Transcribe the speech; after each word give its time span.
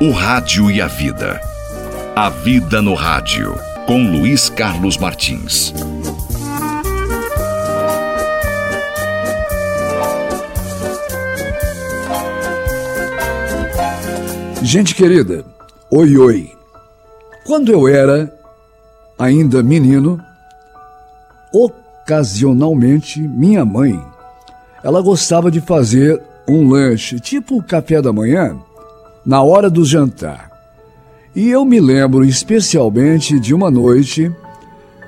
O 0.00 0.12
Rádio 0.12 0.70
e 0.70 0.80
a 0.80 0.86
Vida. 0.86 1.40
A 2.14 2.30
Vida 2.30 2.80
no 2.80 2.94
Rádio, 2.94 3.52
com 3.84 4.08
Luiz 4.08 4.48
Carlos 4.48 4.96
Martins. 4.96 5.74
Gente 14.62 14.94
querida, 14.94 15.44
oi 15.90 16.16
oi. 16.16 16.52
Quando 17.44 17.72
eu 17.72 17.88
era 17.88 18.32
ainda 19.18 19.64
menino, 19.64 20.20
ocasionalmente 21.52 23.20
minha 23.20 23.64
mãe, 23.64 24.00
ela 24.84 25.02
gostava 25.02 25.50
de 25.50 25.60
fazer 25.60 26.22
um 26.48 26.68
lanche, 26.68 27.18
tipo 27.18 27.60
café 27.60 28.00
da 28.00 28.12
manhã, 28.12 28.56
na 29.28 29.42
hora 29.42 29.68
do 29.68 29.84
jantar. 29.84 30.50
E 31.36 31.50
eu 31.50 31.62
me 31.62 31.78
lembro 31.78 32.24
especialmente 32.24 33.38
de 33.38 33.52
uma 33.52 33.70
noite 33.70 34.32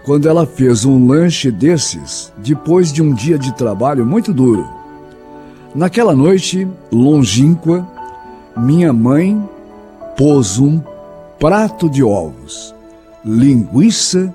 quando 0.05 0.29
ela 0.29 0.45
fez 0.45 0.85
um 0.85 1.07
lanche 1.07 1.51
desses 1.51 2.31
depois 2.37 2.93
de 2.93 3.03
um 3.03 3.15
dia 3.15 3.39
de 3.39 3.51
trabalho 3.57 4.05
muito 4.05 4.35
duro. 4.35 4.69
Naquela 5.75 6.15
noite 6.15 6.69
longínqua, 6.93 7.89
minha 8.55 8.93
mãe 8.93 9.43
pôs 10.19 10.59
um 10.59 10.83
prato 11.39 11.89
de 11.89 12.05
ovos, 12.05 12.75
linguiça 13.25 14.35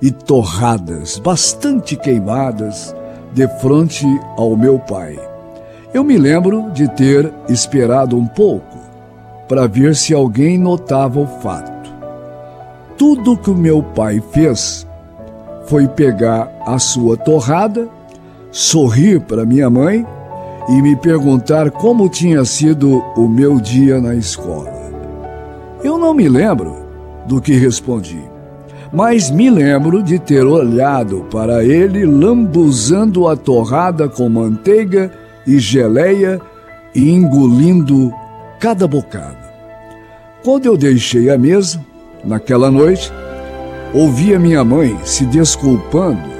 e 0.00 0.10
torradas 0.10 1.18
bastante 1.18 1.94
queimadas 1.94 2.96
de 3.34 3.46
frente 3.60 4.06
ao 4.38 4.56
meu 4.56 4.78
pai. 4.78 5.20
Eu 5.92 6.02
me 6.02 6.16
lembro 6.16 6.70
de 6.70 6.88
ter 6.88 7.30
esperado 7.50 8.16
um 8.16 8.26
pouco 8.26 8.75
para 9.48 9.66
ver 9.66 9.94
se 9.94 10.12
alguém 10.12 10.58
notava 10.58 11.20
o 11.20 11.26
fato. 11.26 11.90
Tudo 12.96 13.36
que 13.36 13.50
o 13.50 13.54
meu 13.54 13.82
pai 13.82 14.22
fez 14.32 14.86
foi 15.66 15.86
pegar 15.86 16.50
a 16.66 16.78
sua 16.78 17.16
torrada, 17.16 17.88
sorrir 18.50 19.20
para 19.20 19.44
minha 19.44 19.68
mãe 19.68 20.06
e 20.68 20.82
me 20.82 20.96
perguntar 20.96 21.70
como 21.70 22.08
tinha 22.08 22.44
sido 22.44 23.04
o 23.16 23.28
meu 23.28 23.60
dia 23.60 24.00
na 24.00 24.14
escola. 24.14 24.72
Eu 25.84 25.98
não 25.98 26.14
me 26.14 26.28
lembro 26.28 26.86
do 27.26 27.40
que 27.40 27.54
respondi, 27.54 28.22
mas 28.92 29.30
me 29.30 29.50
lembro 29.50 30.02
de 30.02 30.18
ter 30.18 30.44
olhado 30.44 31.26
para 31.30 31.62
ele 31.62 32.04
lambuzando 32.06 33.28
a 33.28 33.36
torrada 33.36 34.08
com 34.08 34.28
manteiga 34.28 35.12
e 35.46 35.58
geleia 35.58 36.40
e 36.94 37.10
engolindo 37.10 38.12
cada 38.58 38.86
bocado. 38.86 39.46
Quando 40.42 40.66
eu 40.66 40.76
deixei 40.76 41.30
a 41.30 41.38
mesa, 41.38 41.84
naquela 42.24 42.70
noite, 42.70 43.12
ouvi 43.92 44.34
a 44.34 44.38
minha 44.38 44.62
mãe 44.62 44.98
se 45.04 45.24
desculpando 45.26 46.36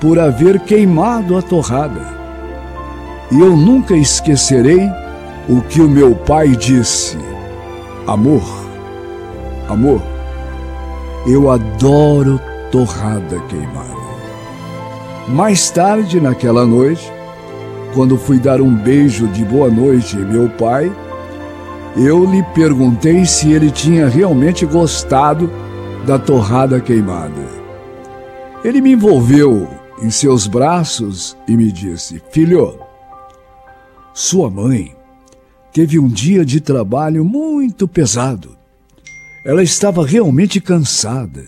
por 0.00 0.18
haver 0.18 0.60
queimado 0.60 1.36
a 1.36 1.42
torrada. 1.42 2.18
E 3.30 3.40
eu 3.40 3.56
nunca 3.56 3.96
esquecerei 3.96 4.88
o 5.48 5.60
que 5.62 5.80
o 5.80 5.88
meu 5.88 6.14
pai 6.14 6.48
disse: 6.48 7.16
Amor, 8.06 8.42
amor, 9.68 10.02
eu 11.26 11.50
adoro 11.50 12.40
torrada 12.70 13.38
queimada. 13.48 13.98
Mais 15.28 15.70
tarde, 15.70 16.20
naquela 16.20 16.64
noite, 16.64 17.12
quando 17.94 18.16
fui 18.16 18.38
dar 18.38 18.60
um 18.60 18.74
beijo 18.74 19.26
de 19.28 19.44
boa 19.44 19.68
noite 19.68 20.16
em 20.16 20.24
meu 20.24 20.48
pai, 20.48 20.90
eu 21.98 22.24
lhe 22.24 22.44
perguntei 22.54 23.26
se 23.26 23.50
ele 23.50 23.72
tinha 23.72 24.08
realmente 24.08 24.64
gostado 24.64 25.50
da 26.06 26.16
torrada 26.16 26.80
queimada. 26.80 27.48
Ele 28.62 28.80
me 28.80 28.92
envolveu 28.92 29.68
em 30.00 30.08
seus 30.08 30.46
braços 30.46 31.36
e 31.48 31.56
me 31.56 31.72
disse: 31.72 32.22
Filho, 32.30 32.78
sua 34.14 34.48
mãe 34.48 34.94
teve 35.72 35.98
um 35.98 36.08
dia 36.08 36.44
de 36.44 36.60
trabalho 36.60 37.24
muito 37.24 37.88
pesado. 37.88 38.56
Ela 39.44 39.62
estava 39.62 40.06
realmente 40.06 40.60
cansada. 40.60 41.46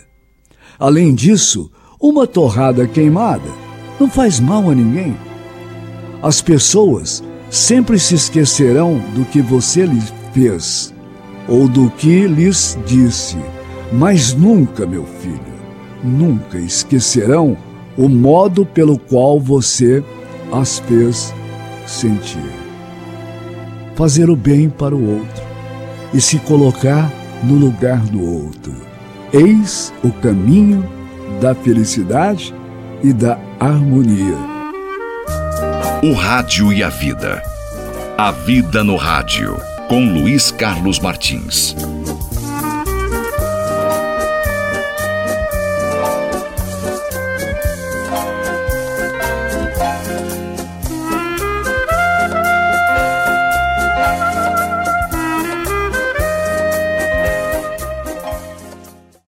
Além 0.79 1.15
disso, 1.15 1.71
uma 2.01 2.27
torrada 2.27 2.89
queimada 2.89 3.51
não 4.01 4.11
faz 4.11 4.41
mal 4.41 4.69
a 4.69 4.75
ninguém. 4.75 5.17
As 6.23 6.43
pessoas 6.43 7.23
sempre 7.51 7.99
se 7.99 8.15
esquecerão 8.15 8.99
do 9.15 9.25
que 9.25 9.41
você 9.41 9.85
lhes 9.85 10.13
fez 10.33 10.95
ou 11.49 11.69
do 11.69 11.91
que 11.91 12.27
lhes 12.27 12.79
disse, 12.87 13.37
mas 13.93 14.35
nunca, 14.35 14.87
meu 14.87 15.05
filho, 15.05 15.41
nunca 16.03 16.59
esquecerão 16.59 17.57
o 17.97 18.09
modo 18.09 18.65
pelo 18.65 18.99
qual 18.99 19.41
você 19.41 20.03
as 20.53 20.79
fez 20.81 21.35
sentir. 21.87 22.53
Fazer 23.95 24.31
o 24.31 24.37
bem 24.37 24.71
para 24.71 24.95
o 24.95 25.19
outro 25.19 25.43
e 26.15 26.21
se 26.21 26.39
colocar 26.39 27.11
no 27.43 27.55
lugar 27.55 27.99
do 27.99 28.23
outro. 28.23 28.73
Eis 29.33 29.93
o 30.03 30.11
caminho 30.11 30.85
da 31.41 31.55
felicidade 31.55 32.55
e 33.03 33.13
da 33.13 33.39
harmonia. 33.59 34.37
O 36.03 36.13
Rádio 36.15 36.73
e 36.73 36.83
a 36.83 36.89
Vida. 36.89 37.43
A 38.17 38.31
Vida 38.31 38.83
no 38.83 38.97
Rádio, 38.97 39.57
com 39.91 40.09
Luiz 40.09 40.53
Carlos 40.53 41.01
Martins. 41.01 41.75